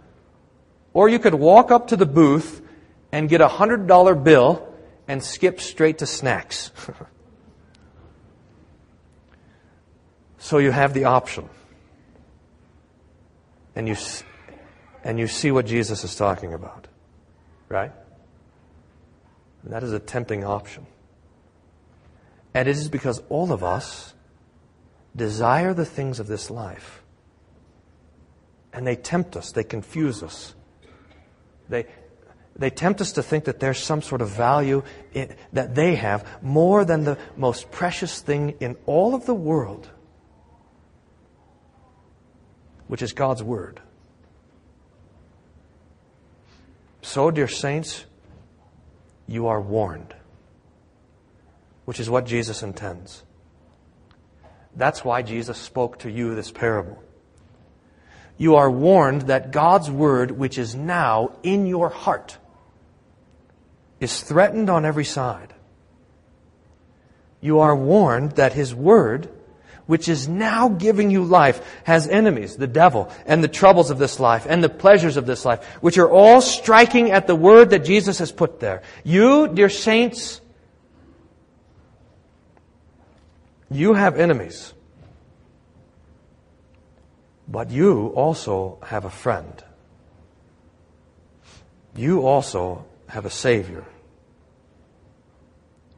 Or 0.94 1.08
you 1.08 1.20
could 1.20 1.34
walk 1.34 1.72
up 1.72 1.88
to 1.88 1.96
the 1.96 2.06
booth 2.06 2.62
and 3.12 3.30
get 3.30 3.42
a 3.42 3.48
$100 3.48 4.24
bill 4.24 4.68
and 5.08 5.24
skip 5.24 5.62
straight 5.62 6.00
to 6.00 6.06
snacks. 6.06 6.72
so 10.38 10.58
you 10.58 10.72
have 10.72 10.94
the 10.94 11.06
option. 11.06 11.50
And 13.76 13.88
you, 13.88 13.96
and 15.04 15.18
you 15.18 15.28
see 15.28 15.52
what 15.52 15.66
Jesus 15.66 16.04
is 16.04 16.16
talking 16.16 16.54
about. 16.54 16.88
Right? 17.70 17.92
And 19.64 19.74
that 19.74 19.84
is 19.84 19.94
a 19.94 20.00
tempting 20.00 20.44
option. 20.44 20.86
And 22.54 22.68
it 22.68 22.76
is 22.76 22.90
because 22.90 23.22
all 23.30 23.54
of 23.54 23.64
us 23.64 24.14
desire 25.20 25.76
the 25.76 25.86
things 25.86 26.20
of 26.20 26.26
this 26.26 26.50
life. 26.50 27.04
And 28.74 28.88
they 28.88 28.96
tempt 28.96 29.38
us, 29.38 29.52
they 29.52 29.64
confuse 29.64 30.24
us. 30.24 30.56
They, 31.70 31.86
they 32.56 32.72
tempt 32.72 33.02
us 33.02 33.12
to 33.14 33.24
think 33.24 33.44
that 33.46 33.60
there's 33.60 33.78
some 33.80 34.02
sort 34.02 34.22
of 34.22 34.30
value 34.30 34.82
in, 35.14 35.36
that 35.54 35.76
they 35.76 35.96
have 35.96 36.26
more 36.42 36.84
than 36.84 37.04
the 37.04 37.18
most 37.38 37.70
precious 37.70 38.22
thing 38.22 38.56
in 38.60 38.76
all 38.88 39.14
of 39.14 39.26
the 39.28 39.36
world, 39.36 39.88
which 42.88 43.02
is 43.02 43.14
God's 43.14 43.44
Word. 43.44 43.80
So, 47.02 47.32
dear 47.32 47.48
saints, 47.48 48.06
you 49.28 49.48
are 49.48 49.62
warned, 49.62 50.14
which 51.86 52.00
is 52.00 52.10
what 52.10 52.26
Jesus 52.26 52.62
intends. 52.62 53.24
That's 54.80 55.04
why 55.04 55.24
Jesus 55.24 55.58
spoke 55.58 56.00
to 56.00 56.10
you 56.10 56.36
this 56.36 56.52
parable. 56.52 57.04
You 58.38 58.56
are 58.56 58.72
warned 58.72 59.24
that 59.24 59.52
God's 59.52 59.92
Word, 59.92 60.32
which 60.32 60.58
is 60.58 60.74
now 60.74 61.34
in 61.44 61.66
your 61.66 61.90
heart, 61.90 62.38
is 64.00 64.22
threatened 64.22 64.70
on 64.70 64.86
every 64.86 65.04
side. 65.04 65.54
You 67.42 67.60
are 67.60 67.76
warned 67.76 68.38
that 68.38 68.54
His 68.54 68.74
Word, 68.74 69.30
which 69.86 70.08
is 70.08 70.30
now 70.30 70.70
giving 70.70 71.12
you 71.12 71.26
life, 71.26 71.62
has 71.84 72.08
enemies, 72.08 72.56
the 72.56 72.66
devil, 72.66 73.12
and 73.26 73.44
the 73.44 73.50
troubles 73.50 73.92
of 73.92 73.98
this 73.98 74.18
life, 74.18 74.46
and 74.48 74.64
the 74.64 74.70
pleasures 74.70 75.18
of 75.18 75.26
this 75.26 75.44
life, 75.44 75.62
which 75.82 75.98
are 75.98 76.10
all 76.10 76.40
striking 76.40 77.12
at 77.12 77.28
the 77.28 77.36
Word 77.36 77.72
that 77.72 77.84
Jesus 77.84 78.20
has 78.20 78.32
put 78.32 78.62
there. 78.62 78.84
You, 79.04 79.50
dear 79.50 79.70
saints, 79.70 80.40
you 83.72 83.94
have 83.94 84.20
enemies. 84.20 84.74
But 87.48 87.72
you 87.72 88.08
also 88.16 88.78
have 88.84 89.06
a 89.06 89.10
friend. 89.10 89.64
You 91.96 92.26
also 92.26 92.86
have 93.08 93.26
a 93.26 93.30
Savior. 93.30 93.86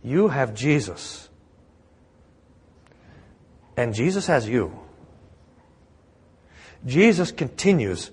You 0.03 0.29
have 0.29 0.55
Jesus. 0.55 1.29
And 3.75 3.93
Jesus 3.93 4.27
has 4.27 4.47
you. 4.47 4.79
Jesus 6.85 7.31
continues 7.31 8.11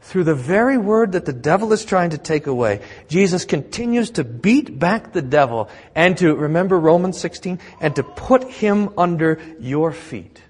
through 0.00 0.24
the 0.24 0.34
very 0.34 0.78
word 0.78 1.12
that 1.12 1.26
the 1.26 1.32
devil 1.32 1.72
is 1.72 1.84
trying 1.84 2.10
to 2.10 2.18
take 2.18 2.46
away. 2.46 2.80
Jesus 3.08 3.44
continues 3.44 4.10
to 4.12 4.24
beat 4.24 4.78
back 4.78 5.12
the 5.12 5.22
devil 5.22 5.68
and 5.94 6.16
to, 6.18 6.34
remember 6.34 6.78
Romans 6.78 7.18
16, 7.20 7.58
and 7.80 7.96
to 7.96 8.02
put 8.02 8.44
him 8.44 8.90
under 8.96 9.40
your 9.58 9.92
feet. 9.92 10.40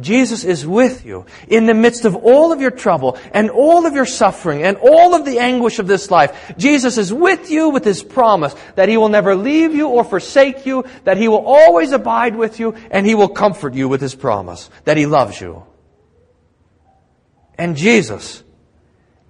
Jesus 0.00 0.44
is 0.44 0.66
with 0.66 1.04
you 1.04 1.26
in 1.48 1.66
the 1.66 1.74
midst 1.74 2.04
of 2.04 2.16
all 2.16 2.52
of 2.52 2.60
your 2.60 2.70
trouble 2.70 3.18
and 3.32 3.50
all 3.50 3.86
of 3.86 3.94
your 3.94 4.06
suffering 4.06 4.62
and 4.62 4.78
all 4.78 5.14
of 5.14 5.24
the 5.24 5.38
anguish 5.38 5.78
of 5.78 5.86
this 5.86 6.10
life. 6.10 6.54
Jesus 6.56 6.96
is 6.96 7.12
with 7.12 7.50
you 7.50 7.70
with 7.70 7.84
His 7.84 8.02
promise 8.02 8.54
that 8.76 8.88
He 8.88 8.96
will 8.96 9.08
never 9.08 9.34
leave 9.34 9.74
you 9.74 9.88
or 9.88 10.04
forsake 10.04 10.64
you, 10.64 10.84
that 11.04 11.16
He 11.16 11.28
will 11.28 11.44
always 11.44 11.92
abide 11.92 12.36
with 12.36 12.60
you, 12.60 12.74
and 12.90 13.06
He 13.06 13.14
will 13.14 13.28
comfort 13.28 13.74
you 13.74 13.88
with 13.88 14.00
His 14.00 14.14
promise 14.14 14.70
that 14.84 14.96
He 14.96 15.06
loves 15.06 15.40
you. 15.40 15.64
And 17.60 17.76
Jesus 17.76 18.42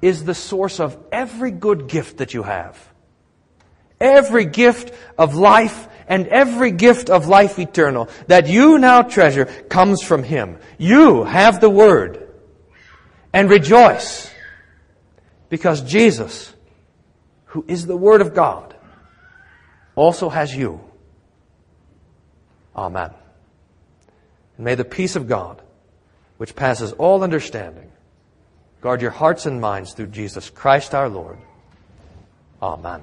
is 0.00 0.22
the 0.22 0.36
source 0.36 0.78
of 0.78 0.96
every 1.10 1.50
good 1.50 1.88
gift 1.88 2.18
that 2.18 2.32
you 2.32 2.44
have. 2.44 2.78
Every 4.00 4.44
gift 4.44 4.94
of 5.18 5.34
life 5.34 5.88
and 6.06 6.28
every 6.28 6.70
gift 6.70 7.10
of 7.10 7.26
life 7.26 7.58
eternal 7.58 8.08
that 8.28 8.46
you 8.46 8.78
now 8.78 9.02
treasure 9.02 9.46
comes 9.46 10.00
from 10.00 10.22
Him. 10.22 10.58
You 10.78 11.24
have 11.24 11.60
the 11.60 11.68
Word. 11.68 12.28
And 13.32 13.50
rejoice 13.50 14.30
because 15.48 15.80
Jesus, 15.82 16.54
who 17.46 17.64
is 17.66 17.84
the 17.84 17.96
Word 17.96 18.20
of 18.20 18.32
God, 18.32 18.76
also 19.96 20.28
has 20.28 20.54
you. 20.54 20.80
Amen. 22.76 23.10
And 24.56 24.64
may 24.64 24.76
the 24.76 24.84
peace 24.84 25.16
of 25.16 25.26
God, 25.26 25.60
which 26.36 26.54
passes 26.54 26.92
all 26.92 27.24
understanding, 27.24 27.90
guard 28.80 29.02
your 29.02 29.10
hearts 29.10 29.46
and 29.46 29.60
minds 29.60 29.92
through 29.92 30.08
Jesus 30.08 30.50
Christ 30.50 30.94
our 30.94 31.08
Lord. 31.08 31.38
Amen. 32.62 33.02